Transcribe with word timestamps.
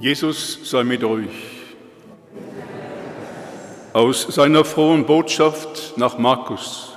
Jesus 0.00 0.58
sei 0.64 0.82
mit 0.82 1.04
euch. 1.04 1.28
Aus 3.92 4.22
seiner 4.22 4.64
frohen 4.64 5.04
Botschaft 5.04 5.92
nach 5.98 6.16
Markus. 6.16 6.96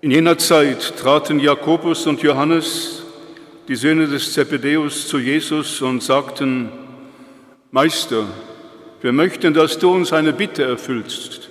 In 0.00 0.10
jener 0.10 0.36
Zeit 0.36 0.96
traten 0.96 1.38
Jakobus 1.38 2.08
und 2.08 2.22
Johannes, 2.22 3.04
die 3.68 3.76
Söhne 3.76 4.08
des 4.08 4.32
Zebedeus, 4.32 5.06
zu 5.06 5.20
Jesus 5.20 5.80
und 5.80 6.02
sagten, 6.02 6.72
Meister, 7.70 8.26
wir 9.00 9.12
möchten, 9.12 9.54
dass 9.54 9.78
du 9.78 9.92
uns 9.92 10.12
eine 10.12 10.32
Bitte 10.32 10.64
erfüllst. 10.64 11.50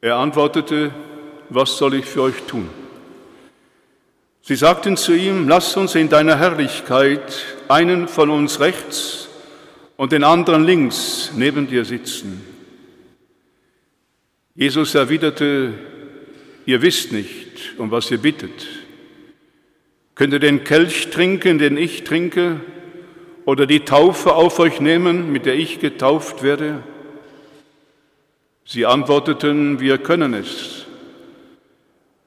Er 0.00 0.16
antwortete, 0.16 0.90
was 1.48 1.76
soll 1.78 1.94
ich 1.94 2.06
für 2.06 2.22
euch 2.22 2.42
tun? 2.48 2.68
Sie 4.46 4.56
sagten 4.56 4.98
zu 4.98 5.14
ihm, 5.14 5.48
lass 5.48 5.74
uns 5.74 5.94
in 5.94 6.10
deiner 6.10 6.38
Herrlichkeit 6.38 7.42
einen 7.66 8.08
von 8.08 8.28
uns 8.28 8.60
rechts 8.60 9.30
und 9.96 10.12
den 10.12 10.22
anderen 10.22 10.64
links 10.64 11.32
neben 11.34 11.66
dir 11.66 11.86
sitzen. 11.86 12.44
Jesus 14.54 14.94
erwiderte, 14.94 15.72
ihr 16.66 16.82
wisst 16.82 17.10
nicht, 17.10 17.78
um 17.78 17.90
was 17.90 18.10
ihr 18.10 18.18
bittet. 18.18 18.66
Könnt 20.14 20.34
ihr 20.34 20.40
den 20.40 20.62
Kelch 20.62 21.08
trinken, 21.08 21.58
den 21.58 21.78
ich 21.78 22.04
trinke, 22.04 22.60
oder 23.46 23.64
die 23.64 23.86
Taufe 23.86 24.34
auf 24.34 24.58
euch 24.58 24.78
nehmen, 24.78 25.32
mit 25.32 25.46
der 25.46 25.54
ich 25.54 25.80
getauft 25.80 26.42
werde? 26.42 26.82
Sie 28.66 28.84
antworteten, 28.84 29.80
wir 29.80 29.96
können 29.96 30.34
es. 30.34 30.84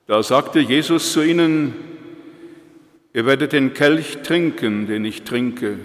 Da 0.08 0.24
sagte 0.24 0.60
Jesus 0.60 1.14
zu 1.14 1.22
ihnen, 1.22 1.97
Ihr 3.18 3.26
werdet 3.26 3.52
den 3.52 3.74
Kelch 3.74 4.20
trinken, 4.22 4.86
den 4.86 5.04
ich 5.04 5.24
trinke, 5.24 5.80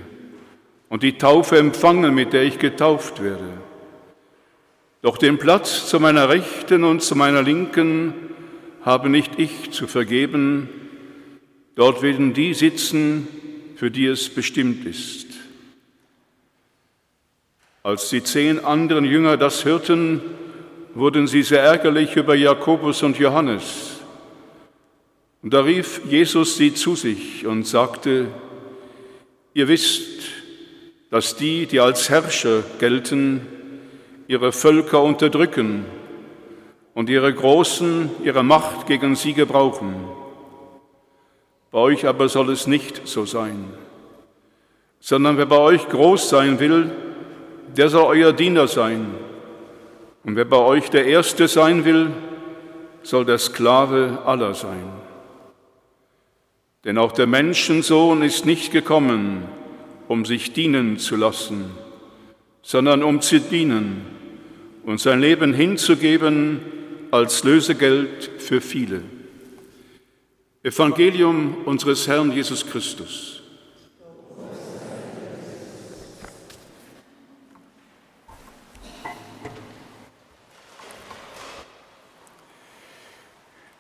und 0.91 1.03
die 1.03 1.17
Taufe 1.17 1.57
empfangen, 1.57 2.15
mit 2.15 2.35
der 2.35 2.43
ich 2.43 2.59
getauft 2.59 3.23
werde. 3.23 3.49
Doch 5.01 5.17
den 5.17 5.39
Platz 5.39 5.89
zu 5.89 5.99
meiner 5.99 6.29
Rechten 6.29 6.85
und 6.85 7.01
zu 7.01 7.17
meiner 7.17 7.41
Linken 7.41 8.13
habe 8.83 9.09
nicht 9.09 9.39
ich 9.39 9.71
zu 9.71 9.87
vergeben, 9.87 10.69
dort 11.75 12.03
werden 12.03 12.35
die 12.35 12.53
sitzen, 12.53 13.27
für 13.77 13.91
die 13.91 14.05
es 14.05 14.29
bestimmt 14.29 14.85
ist. 14.85 15.29
Als 17.83 18.11
die 18.11 18.23
zehn 18.23 18.63
anderen 18.63 19.07
Jünger 19.07 19.39
das 19.39 19.65
hörten, 19.65 20.21
wurden 20.93 21.27
sie 21.27 21.45
sehr 21.45 21.63
ärgerlich 21.63 22.15
über 22.15 22.35
Jakobus 22.35 23.03
und 23.03 23.19
Johannes. 23.19 23.92
Und 25.43 25.53
da 25.53 25.63
rief 25.63 26.01
Jesus 26.09 26.57
sie 26.57 26.73
zu 26.73 26.95
sich 26.95 27.47
und 27.47 27.67
sagte, 27.67 28.29
ihr 29.55 29.67
wisst, 29.67 30.23
dass 31.11 31.37
die, 31.37 31.67
die 31.67 31.81
als 31.81 32.09
Herrscher 32.09 32.63
gelten, 32.79 33.47
ihre 34.29 34.53
Völker 34.53 35.03
unterdrücken 35.03 35.85
und 36.95 37.11
ihre 37.11 37.35
Großen 37.35 38.11
ihre 38.23 38.45
Macht 38.45 38.87
gegen 38.87 39.17
sie 39.17 39.35
gebrauchen. 39.35 39.95
Bei 41.73 41.79
euch 41.79 42.07
aber 42.07 42.29
soll 42.29 42.51
es 42.51 42.67
nicht 42.67 43.09
so 43.09 43.27
sein, 43.27 43.65
sondern 45.01 45.39
wer 45.39 45.47
bei 45.47 45.59
euch 45.59 45.89
groß 45.89 46.29
sein 46.29 46.61
will, 46.61 46.91
der 47.77 47.89
soll 47.89 48.05
euer 48.05 48.33
Diener 48.33 48.69
sein. 48.69 49.07
Und 50.25 50.37
wer 50.37 50.45
bei 50.45 50.59
euch 50.59 50.89
der 50.91 51.07
Erste 51.07 51.49
sein 51.49 51.85
will, 51.85 52.11
soll 53.03 53.25
der 53.25 53.39
Sklave 53.39 54.21
aller 54.25 54.55
sein. 54.55 55.02
Denn 56.85 56.99
auch 56.99 57.13
der 57.13 57.27
Menschensohn 57.27 58.23
ist 58.23 58.45
nicht 58.45 58.73
gekommen, 58.73 59.45
um 60.09 60.25
sich 60.25 60.53
dienen 60.53 60.99
zu 60.99 61.15
lassen, 61.15 61.67
sondern 62.61 63.05
um 63.05 63.21
zu 63.21 63.39
dienen 63.39 64.03
und 64.85 65.01
sein 65.01 65.21
Leben 65.21 65.55
hinzugeben 65.55 66.61
als 67.13 67.45
Lösegeld 67.45 68.31
für 68.39 68.61
viele. 68.61 69.03
Evangelium 70.65 71.57
unseres 71.65 72.09
Herrn 72.09 72.33
Jesus 72.33 72.67
Christus. 72.67 73.43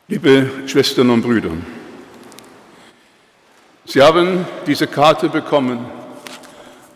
Liebe 0.09 0.50
Schwestern 0.66 1.09
und 1.10 1.22
Brüder, 1.22 1.53
Sie 3.92 4.00
haben 4.00 4.47
diese 4.66 4.86
Karte 4.86 5.28
bekommen. 5.28 5.84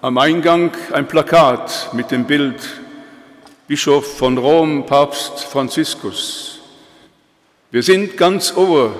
Am 0.00 0.16
Eingang 0.16 0.70
ein 0.92 1.06
Plakat 1.06 1.90
mit 1.92 2.10
dem 2.10 2.24
Bild 2.24 2.66
Bischof 3.68 4.16
von 4.16 4.38
Rom, 4.38 4.86
Papst 4.86 5.44
Franziskus. 5.44 6.58
Wir 7.70 7.82
sind 7.82 8.16
ganz 8.16 8.56
ohr 8.56 8.96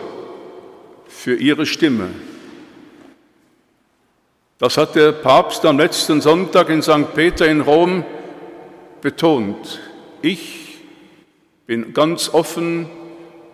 für 1.09 1.37
Ihre 1.37 1.65
Stimme. 1.65 2.11
Das 4.59 4.77
hat 4.77 4.95
der 4.95 5.13
Papst 5.13 5.65
am 5.65 5.79
letzten 5.79 6.21
Sonntag 6.21 6.69
in 6.69 6.83
St. 6.83 7.15
Peter 7.15 7.49
in 7.49 7.63
Rom 7.63 8.05
betont. 9.01 9.81
Ich 10.21 10.81
bin 11.67 11.95
ganz 11.95 12.29
offen 12.29 12.91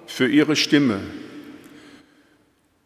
für 0.08 0.26
Ihre 0.26 0.56
Stimme. 0.56 1.21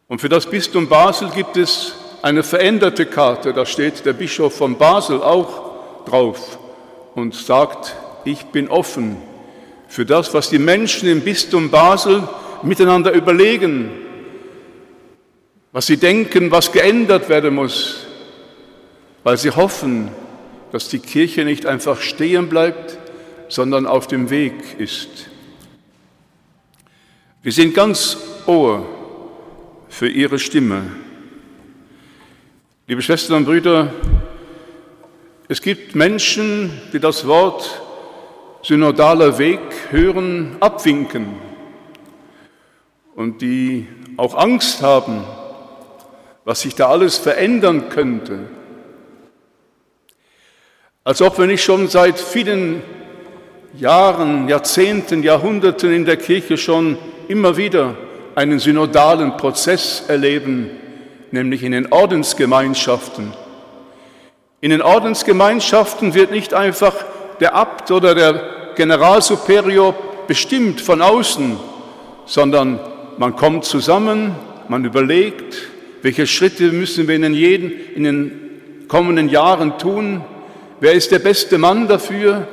Und 0.07 0.21
für 0.21 0.29
das 0.29 0.45
Bistum 0.49 0.87
Basel 0.87 1.29
gibt 1.29 1.57
es 1.57 1.93
eine 2.21 2.41
veränderte 2.43 3.05
Karte, 3.05 3.53
da 3.53 3.65
steht 3.65 4.05
der 4.05 4.13
Bischof 4.13 4.55
von 4.55 4.77
Basel 4.77 5.21
auch 5.21 6.05
drauf 6.05 6.57
und 7.13 7.35
sagt, 7.35 7.95
ich 8.23 8.45
bin 8.45 8.69
offen 8.69 9.17
für 9.87 10.05
das, 10.05 10.33
was 10.33 10.49
die 10.49 10.59
Menschen 10.59 11.09
im 11.09 11.21
Bistum 11.21 11.69
Basel 11.69 12.27
miteinander 12.63 13.11
überlegen, 13.11 13.91
was 15.73 15.87
sie 15.87 15.97
denken, 15.97 16.51
was 16.51 16.71
geändert 16.71 17.27
werden 17.27 17.55
muss, 17.55 18.07
weil 19.23 19.37
sie 19.37 19.51
hoffen, 19.51 20.09
dass 20.71 20.87
die 20.87 20.99
Kirche 20.99 21.43
nicht 21.43 21.65
einfach 21.65 21.99
stehen 21.99 22.47
bleibt, 22.47 22.97
sondern 23.49 23.85
auf 23.85 24.07
dem 24.07 24.29
Weg 24.29 24.53
ist. 24.79 25.27
Wir 27.43 27.51
sind 27.51 27.73
ganz 27.73 28.17
Ohr 28.45 28.96
für 29.97 30.07
Ihre 30.07 30.37
Stimme. 30.37 30.83
Liebe 32.85 33.01
Schwestern 33.01 33.37
und 33.37 33.45
Brüder, 33.45 33.91
es 35.47 35.59
gibt 35.59 35.95
Menschen, 35.95 36.71
die 36.93 36.99
das 36.99 37.25
Wort 37.25 37.81
synodaler 38.61 39.39
Weg 39.39 39.59
hören, 39.89 40.55
abwinken 40.59 41.37
und 43.15 43.41
die 43.41 43.87
auch 44.17 44.35
Angst 44.35 44.83
haben, 44.83 45.23
was 46.45 46.61
sich 46.61 46.75
da 46.75 46.89
alles 46.89 47.17
verändern 47.17 47.89
könnte. 47.89 48.41
Als 51.03 51.23
ob 51.23 51.39
wir 51.39 51.47
nicht 51.47 51.63
schon 51.63 51.87
seit 51.87 52.19
vielen 52.19 52.83
Jahren, 53.73 54.47
Jahrzehnten, 54.47 55.23
Jahrhunderten 55.23 55.91
in 55.91 56.05
der 56.05 56.17
Kirche 56.17 56.55
schon 56.59 56.99
immer 57.27 57.57
wieder 57.57 57.97
einen 58.37 58.59
synodalen 58.59 59.35
Prozess 59.35 60.03
erleben, 60.07 60.69
nämlich 61.31 61.63
in 61.63 61.71
den 61.71 61.91
Ordensgemeinschaften. 61.91 63.33
In 64.61 64.69
den 64.69 64.83
Ordensgemeinschaften 64.83 66.13
wird 66.13 66.29
nicht 66.29 66.53
einfach 66.53 66.93
der 67.39 67.55
Abt 67.55 67.89
oder 67.89 68.13
der 68.13 68.73
Generalsuperior 68.75 69.95
bestimmt 70.27 70.81
von 70.81 71.01
außen, 71.01 71.57
sondern 72.27 72.79
man 73.17 73.35
kommt 73.35 73.65
zusammen, 73.65 74.35
man 74.67 74.85
überlegt, 74.85 75.57
welche 76.03 76.27
Schritte 76.27 76.71
müssen 76.71 77.07
wir 77.07 77.15
in 77.15 77.23
den, 77.23 77.33
jeden, 77.33 77.71
in 77.95 78.03
den 78.03 78.85
kommenden 78.87 79.29
Jahren 79.29 79.79
tun, 79.79 80.23
wer 80.79 80.93
ist 80.93 81.11
der 81.11 81.19
beste 81.19 81.57
Mann 81.57 81.87
dafür, 81.87 82.47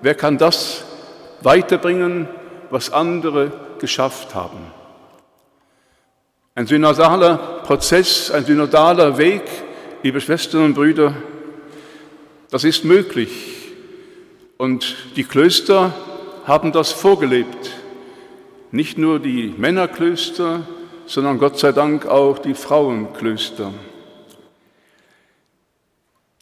wer 0.00 0.14
kann 0.14 0.38
das 0.38 0.82
weiterbringen, 1.42 2.26
was 2.70 2.90
andere 2.90 3.52
geschafft 3.78 4.34
haben. 4.34 4.79
Ein 6.60 6.66
synodaler 6.66 7.62
Prozess, 7.64 8.30
ein 8.30 8.44
synodaler 8.44 9.16
Weg, 9.16 9.40
liebe 10.02 10.20
Schwestern 10.20 10.62
und 10.66 10.74
Brüder, 10.74 11.14
das 12.50 12.64
ist 12.64 12.84
möglich. 12.84 13.30
Und 14.58 14.94
die 15.16 15.24
Klöster 15.24 15.94
haben 16.44 16.70
das 16.70 16.92
vorgelebt. 16.92 17.70
Nicht 18.72 18.98
nur 18.98 19.20
die 19.20 19.54
Männerklöster, 19.56 20.66
sondern 21.06 21.38
Gott 21.38 21.58
sei 21.58 21.72
Dank 21.72 22.04
auch 22.04 22.38
die 22.38 22.52
Frauenklöster. 22.52 23.72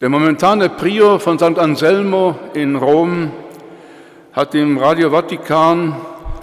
Der 0.01 0.09
momentane 0.09 0.67
Prior 0.67 1.21
von 1.21 1.39
St. 1.39 1.57
Anselmo 1.57 2.37
in 2.53 2.75
Rom 2.75 3.31
hat 4.33 4.53
im 4.53 4.79
Radio 4.79 5.11
Vatikan 5.11 5.95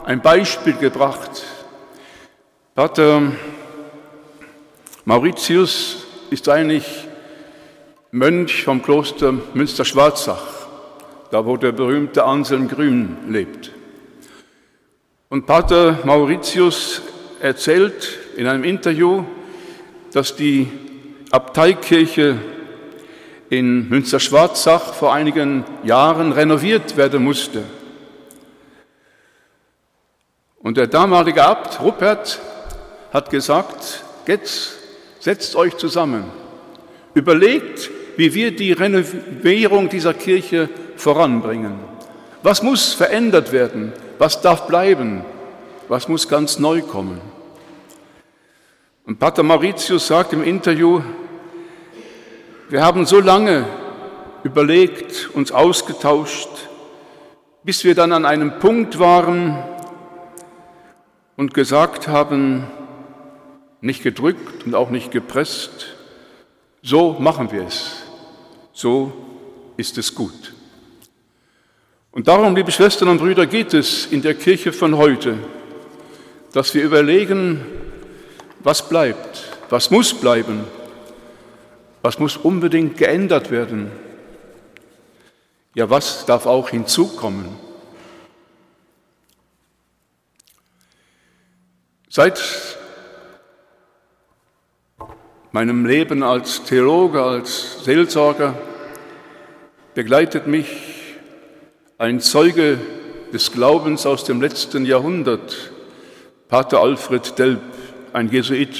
ein 0.06 0.22
Beispiel 0.22 0.76
gebracht. 0.78 1.42
Pater 2.74 3.20
Mauritius 5.08 5.98
ist 6.30 6.48
eigentlich 6.48 6.84
Mönch 8.10 8.64
vom 8.64 8.82
Kloster 8.82 9.32
Münster-Schwarzach, 9.54 10.66
da 11.30 11.46
wo 11.46 11.56
der 11.56 11.70
berühmte 11.70 12.24
Anselm 12.24 12.66
Grün 12.66 13.16
lebt. 13.28 13.70
Und 15.28 15.46
Pater 15.46 16.00
Mauritius 16.02 17.02
erzählt 17.40 18.18
in 18.36 18.48
einem 18.48 18.64
Interview, 18.64 19.22
dass 20.12 20.34
die 20.34 20.66
Abteikirche 21.30 22.38
in 23.48 23.88
Münster-Schwarzach 23.88 24.92
vor 24.92 25.14
einigen 25.14 25.64
Jahren 25.84 26.32
renoviert 26.32 26.96
werden 26.96 27.22
musste. 27.22 27.62
Und 30.58 30.76
der 30.76 30.88
damalige 30.88 31.44
Abt 31.44 31.80
Ruppert 31.80 32.40
hat 33.12 33.30
gesagt, 33.30 34.02
jetzt 34.26 34.85
setzt 35.26 35.56
euch 35.56 35.76
zusammen, 35.76 36.22
überlegt, 37.12 37.90
wie 38.16 38.32
wir 38.32 38.54
die 38.54 38.70
Renovierung 38.70 39.88
dieser 39.88 40.14
Kirche 40.14 40.68
voranbringen. 40.96 41.80
Was 42.44 42.62
muss 42.62 42.94
verändert 42.94 43.50
werden? 43.50 43.92
Was 44.18 44.40
darf 44.40 44.68
bleiben? 44.68 45.24
Was 45.88 46.06
muss 46.06 46.28
ganz 46.28 46.60
neu 46.60 46.80
kommen? 46.80 47.20
Und 49.04 49.18
Pater 49.18 49.42
Mauritius 49.42 50.06
sagt 50.06 50.32
im 50.32 50.44
Interview, 50.44 51.00
wir 52.68 52.84
haben 52.84 53.04
so 53.04 53.18
lange 53.18 53.64
überlegt, 54.44 55.30
uns 55.34 55.50
ausgetauscht, 55.50 56.50
bis 57.64 57.82
wir 57.82 57.96
dann 57.96 58.12
an 58.12 58.24
einem 58.24 58.60
Punkt 58.60 59.00
waren 59.00 59.58
und 61.36 61.52
gesagt 61.52 62.06
haben, 62.06 62.68
nicht 63.80 64.02
gedrückt 64.02 64.66
und 64.66 64.74
auch 64.74 64.90
nicht 64.90 65.10
gepresst, 65.10 65.86
so 66.82 67.12
machen 67.18 67.50
wir 67.50 67.66
es, 67.66 68.02
so 68.72 69.12
ist 69.76 69.98
es 69.98 70.14
gut. 70.14 70.54
Und 72.12 72.28
darum, 72.28 72.56
liebe 72.56 72.72
Schwestern 72.72 73.08
und 73.08 73.18
Brüder, 73.18 73.46
geht 73.46 73.74
es 73.74 74.06
in 74.06 74.22
der 74.22 74.34
Kirche 74.34 74.72
von 74.72 74.96
heute, 74.96 75.36
dass 76.52 76.72
wir 76.74 76.82
überlegen, 76.82 77.60
was 78.60 78.88
bleibt, 78.88 79.44
was 79.68 79.90
muss 79.90 80.14
bleiben, 80.14 80.64
was 82.02 82.18
muss 82.18 82.36
unbedingt 82.36 82.96
geändert 82.96 83.50
werden, 83.50 83.90
ja, 85.74 85.90
was 85.90 86.24
darf 86.24 86.46
auch 86.46 86.70
hinzukommen. 86.70 87.48
Seit 92.08 92.40
meinem 95.56 95.86
Leben 95.86 96.22
als 96.22 96.64
Theologe, 96.64 97.22
als 97.22 97.82
Seelsorger 97.82 98.54
begleitet 99.94 100.46
mich 100.46 100.66
ein 101.96 102.20
Zeuge 102.20 102.78
des 103.32 103.52
Glaubens 103.52 104.04
aus 104.04 104.24
dem 104.24 104.42
letzten 104.42 104.84
Jahrhundert, 104.84 105.72
Pater 106.48 106.82
Alfred 106.82 107.38
Delp, 107.38 107.62
ein 108.12 108.30
Jesuit. 108.30 108.78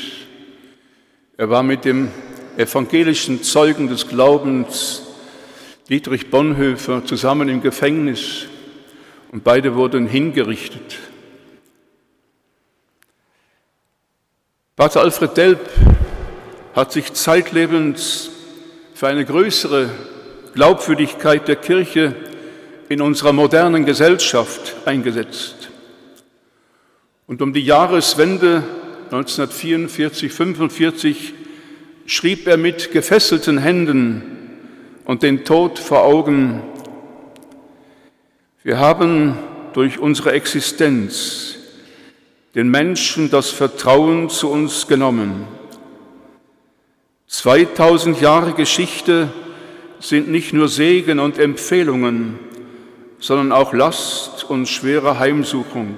Er 1.39 1.49
war 1.49 1.63
mit 1.63 1.87
dem 1.87 2.11
evangelischen 2.59 3.43
Zeugen 3.43 3.89
des 3.89 4.07
Glaubens 4.07 5.01
Dietrich 5.89 6.29
Bonhoeffer 6.29 7.07
zusammen 7.07 7.49
im 7.49 7.63
Gefängnis 7.63 8.49
und 9.33 9.43
beide 9.45 9.77
wurden 9.77 10.07
hingerichtet. 10.07 10.99
Pater 14.77 15.01
Alfred 15.01 15.35
Delp 15.39 15.61
hat 16.77 16.93
sich 16.93 17.15
zeitlebens 17.15 18.29
für 18.95 19.07
eine 19.07 19.25
größere 19.25 19.89
Glaubwürdigkeit 20.53 21.49
der 21.49 21.57
Kirche 21.57 22.15
in 22.91 23.01
unserer 23.01 23.33
modernen 23.33 23.87
Gesellschaft 23.87 24.77
eingesetzt. 24.85 25.71
Und 27.27 27.41
um 27.41 27.55
die 27.55 27.65
Jahreswende 27.65 28.63
1944, 29.07 30.31
45 30.31 31.33
schrieb 32.05 32.47
er 32.47 32.59
mit 32.59 32.93
gefesselten 32.93 33.57
Händen 33.57 34.23
und 35.07 35.23
den 35.23 35.47
Tod 35.47 35.79
vor 35.79 36.03
Augen, 36.03 36.63
wir 38.63 38.79
haben 38.79 39.39
durch 39.73 39.99
unsere 39.99 40.33
Existenz 40.33 41.57
den 42.55 42.69
Menschen 42.69 43.31
das 43.31 43.49
Vertrauen 43.49 44.29
zu 44.29 44.51
uns 44.51 44.87
genommen. 44.87 45.56
2000 47.47 48.21
Jahre 48.21 48.55
Geschichte 48.55 49.29
sind 50.01 50.29
nicht 50.29 50.53
nur 50.53 50.69
Segen 50.69 51.21
und 51.21 51.39
Empfehlungen, 51.39 52.41
sondern 53.21 53.53
auch 53.53 53.73
Last 53.73 54.51
und 54.51 54.67
schwere 54.67 55.21
Heimsuchung. 55.21 55.97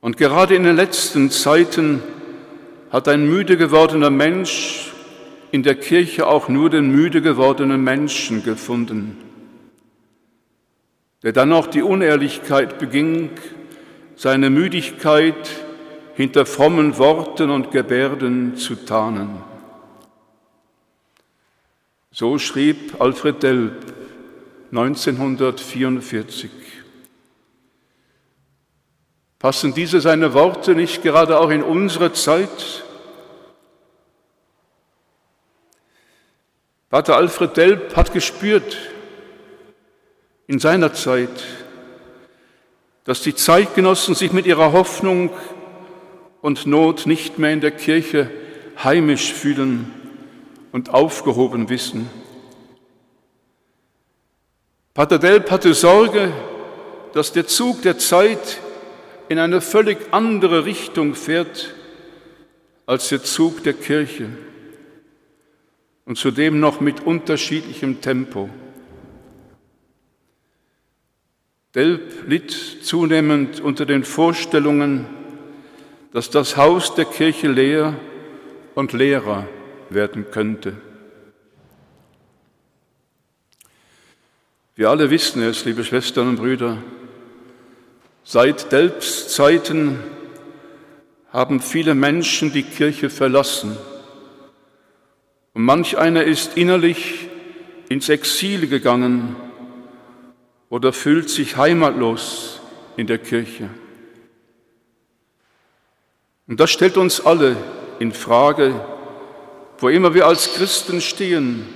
Und 0.00 0.16
gerade 0.16 0.56
in 0.56 0.64
den 0.64 0.74
letzten 0.74 1.30
Zeiten 1.30 2.02
hat 2.90 3.06
ein 3.06 3.24
müde 3.24 3.56
gewordener 3.56 4.10
Mensch 4.10 4.90
in 5.52 5.62
der 5.62 5.76
Kirche 5.76 6.26
auch 6.26 6.48
nur 6.48 6.68
den 6.68 6.90
müde 6.90 7.22
gewordenen 7.22 7.84
Menschen 7.84 8.42
gefunden, 8.42 9.16
der 11.22 11.30
dann 11.30 11.52
auch 11.52 11.68
die 11.68 11.82
Unehrlichkeit 11.82 12.80
beging, 12.80 13.30
seine 14.16 14.50
Müdigkeit 14.50 15.36
hinter 16.14 16.46
frommen 16.46 16.98
Worten 16.98 17.48
und 17.50 17.70
Gebärden 17.70 18.56
zu 18.56 18.74
tarnen. 18.74 19.51
So 22.14 22.38
schrieb 22.38 23.00
Alfred 23.00 23.42
Delp 23.42 23.72
1944. 24.70 26.50
Passen 29.38 29.72
diese 29.72 30.02
seine 30.02 30.34
Worte 30.34 30.74
nicht 30.74 31.02
gerade 31.02 31.40
auch 31.40 31.48
in 31.48 31.62
unsere 31.62 32.12
Zeit? 32.12 32.84
Pater 36.90 37.16
Alfred 37.16 37.56
Delp 37.56 37.96
hat 37.96 38.12
gespürt 38.12 38.76
in 40.46 40.58
seiner 40.58 40.92
Zeit, 40.92 41.42
dass 43.04 43.22
die 43.22 43.34
Zeitgenossen 43.34 44.14
sich 44.14 44.34
mit 44.34 44.44
ihrer 44.44 44.72
Hoffnung 44.72 45.30
und 46.42 46.66
Not 46.66 47.06
nicht 47.06 47.38
mehr 47.38 47.54
in 47.54 47.62
der 47.62 47.70
Kirche 47.70 48.30
heimisch 48.84 49.32
fühlen 49.32 50.01
und 50.72 50.92
aufgehoben 50.92 51.68
wissen. 51.68 52.08
Pater 54.94 55.18
Delp 55.18 55.50
hatte 55.50 55.74
Sorge, 55.74 56.32
dass 57.12 57.32
der 57.32 57.46
Zug 57.46 57.82
der 57.82 57.98
Zeit 57.98 58.58
in 59.28 59.38
eine 59.38 59.60
völlig 59.60 59.98
andere 60.10 60.64
Richtung 60.64 61.14
fährt 61.14 61.74
als 62.86 63.08
der 63.08 63.22
Zug 63.22 63.62
der 63.62 63.74
Kirche 63.74 64.28
und 66.04 66.18
zudem 66.18 66.58
noch 66.60 66.80
mit 66.80 67.00
unterschiedlichem 67.00 68.00
Tempo. 68.00 68.50
Delp 71.74 72.28
litt 72.28 72.50
zunehmend 72.50 73.60
unter 73.60 73.86
den 73.86 74.04
Vorstellungen, 74.04 75.06
dass 76.12 76.28
das 76.28 76.58
Haus 76.58 76.94
der 76.94 77.06
Kirche 77.06 77.48
leer 77.48 77.96
und 78.74 78.92
leerer 78.92 79.46
werden 79.94 80.30
könnte. 80.30 80.74
Wir 84.74 84.88
alle 84.90 85.10
wissen 85.10 85.42
es, 85.42 85.64
liebe 85.64 85.84
Schwestern 85.84 86.28
und 86.30 86.36
Brüder, 86.36 86.78
seit 88.24 88.72
Delps 88.72 89.28
Zeiten 89.28 89.98
haben 91.30 91.60
viele 91.60 91.94
Menschen 91.94 92.52
die 92.52 92.62
Kirche 92.62 93.10
verlassen. 93.10 93.76
Und 95.54 95.62
manch 95.62 95.98
einer 95.98 96.24
ist 96.24 96.56
innerlich 96.56 97.28
ins 97.88 98.08
Exil 98.08 98.68
gegangen 98.68 99.36
oder 100.68 100.92
fühlt 100.92 101.28
sich 101.28 101.56
heimatlos 101.56 102.60
in 102.96 103.06
der 103.06 103.18
Kirche. 103.18 103.68
Und 106.46 106.60
das 106.60 106.70
stellt 106.70 106.96
uns 106.96 107.20
alle 107.20 107.56
in 107.98 108.12
Frage, 108.12 108.74
wo 109.82 109.88
immer 109.88 110.14
wir 110.14 110.26
als 110.26 110.54
Christen 110.54 111.00
stehen. 111.00 111.66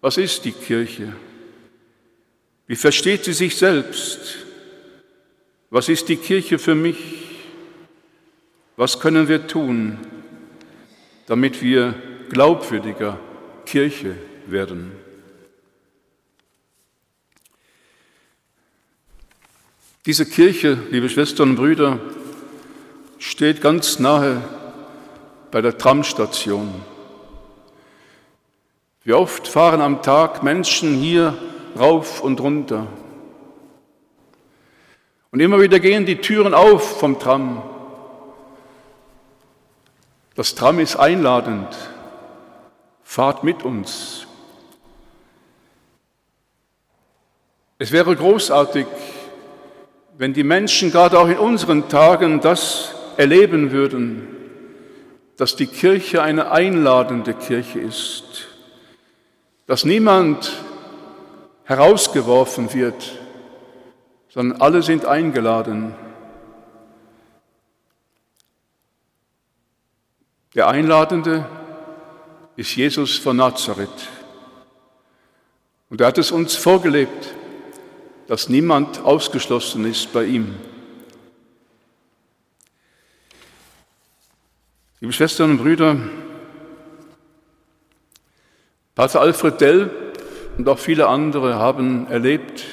Was 0.00 0.18
ist 0.18 0.44
die 0.44 0.52
Kirche? 0.52 1.12
Wie 2.68 2.76
versteht 2.76 3.24
sie 3.24 3.32
sich 3.32 3.56
selbst? 3.56 4.36
Was 5.70 5.88
ist 5.88 6.08
die 6.08 6.16
Kirche 6.16 6.60
für 6.60 6.76
mich? 6.76 6.96
Was 8.76 9.00
können 9.00 9.26
wir 9.26 9.48
tun, 9.48 9.98
damit 11.26 11.60
wir 11.60 11.94
glaubwürdiger 12.30 13.18
Kirche 13.66 14.14
werden? 14.46 14.92
Diese 20.06 20.24
Kirche, 20.24 20.78
liebe 20.92 21.08
Schwestern 21.08 21.50
und 21.50 21.56
Brüder, 21.56 21.98
steht 23.18 23.60
ganz 23.60 23.98
nahe 23.98 24.53
bei 25.54 25.62
der 25.62 25.78
Tramstation. 25.78 26.82
Wie 29.04 29.12
oft 29.12 29.46
fahren 29.46 29.80
am 29.80 30.02
Tag 30.02 30.42
Menschen 30.42 30.96
hier 30.96 31.32
rauf 31.78 32.22
und 32.22 32.40
runter. 32.40 32.88
Und 35.30 35.38
immer 35.38 35.60
wieder 35.60 35.78
gehen 35.78 36.06
die 36.06 36.16
Türen 36.16 36.54
auf 36.54 36.98
vom 36.98 37.20
Tram. 37.20 37.62
Das 40.34 40.56
Tram 40.56 40.80
ist 40.80 40.96
einladend. 40.96 41.68
Fahrt 43.04 43.44
mit 43.44 43.62
uns. 43.62 44.26
Es 47.78 47.92
wäre 47.92 48.16
großartig, 48.16 48.88
wenn 50.18 50.32
die 50.32 50.42
Menschen 50.42 50.90
gerade 50.90 51.16
auch 51.16 51.28
in 51.28 51.38
unseren 51.38 51.88
Tagen 51.88 52.40
das 52.40 52.92
erleben 53.16 53.70
würden, 53.70 54.33
dass 55.36 55.56
die 55.56 55.66
Kirche 55.66 56.22
eine 56.22 56.50
einladende 56.50 57.34
Kirche 57.34 57.80
ist, 57.80 58.48
dass 59.66 59.84
niemand 59.84 60.52
herausgeworfen 61.64 62.72
wird, 62.74 63.18
sondern 64.28 64.60
alle 64.60 64.82
sind 64.82 65.06
eingeladen. 65.06 65.94
Der 70.54 70.68
Einladende 70.68 71.46
ist 72.56 72.76
Jesus 72.76 73.18
von 73.18 73.36
Nazareth. 73.36 74.08
Und 75.90 76.00
er 76.00 76.08
hat 76.08 76.18
es 76.18 76.30
uns 76.30 76.54
vorgelebt, 76.54 77.34
dass 78.28 78.48
niemand 78.48 79.00
ausgeschlossen 79.00 79.84
ist 79.84 80.12
bei 80.12 80.24
ihm. 80.24 80.54
Liebe 85.04 85.12
Schwestern 85.12 85.50
und 85.50 85.58
Brüder, 85.58 85.98
Pater 88.94 89.20
Alfred 89.20 89.60
Delp 89.60 89.92
und 90.56 90.66
auch 90.66 90.78
viele 90.78 91.08
andere 91.08 91.56
haben 91.56 92.06
erlebt, 92.06 92.64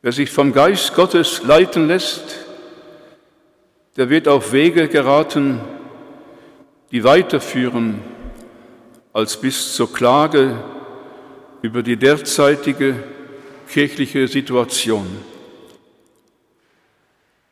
wer 0.00 0.12
sich 0.12 0.30
vom 0.30 0.54
Geist 0.54 0.94
Gottes 0.94 1.42
leiten 1.42 1.88
lässt, 1.88 2.38
der 3.98 4.08
wird 4.08 4.28
auf 4.28 4.52
Wege 4.54 4.88
geraten, 4.88 5.60
die 6.90 7.04
weiterführen 7.04 8.00
als 9.12 9.38
bis 9.38 9.74
zur 9.74 9.92
Klage 9.92 10.56
über 11.60 11.82
die 11.82 11.98
derzeitige 11.98 12.94
kirchliche 13.68 14.26
Situation. 14.26 15.06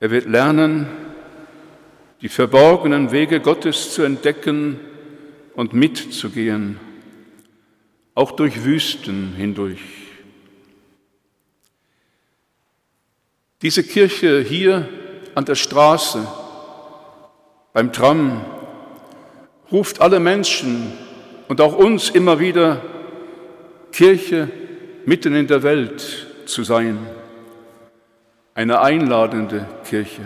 Er 0.01 0.11
wird 0.11 0.25
lernen, 0.25 1.06
die 2.23 2.29
verborgenen 2.29 3.13
Wege 3.13 3.41
Gottes 3.41 3.93
zu 3.93 4.03
entdecken 4.03 4.81
und 5.55 5.73
mitzugehen, 5.73 6.79
auch 8.15 8.33
durch 8.33 8.65
Wüsten 8.65 9.35
hindurch. 9.37 9.81
Diese 13.63 13.83
Kirche 13.83 14.41
hier 14.41 14.89
an 15.35 15.45
der 15.45 15.55
Straße, 15.55 16.27
beim 17.73 17.93
Tram, 17.93 18.45
ruft 19.71 20.01
alle 20.01 20.21
Menschen 20.21 20.93
und 21.49 21.61
auch 21.61 21.77
uns 21.77 22.11
immer 22.11 22.39
wieder, 22.39 22.83
Kirche 23.93 24.49
mitten 25.07 25.35
in 25.35 25.47
der 25.47 25.63
Welt 25.63 26.27
zu 26.47 26.65
sein, 26.65 26.99
eine 28.55 28.81
einladende 28.81 29.67
Kirche. 29.89 30.23